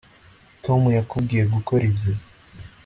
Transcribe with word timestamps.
tom 0.63 0.81
yakubwiye 0.97 1.43
gukora 1.53 1.83
ibyo 1.89 2.11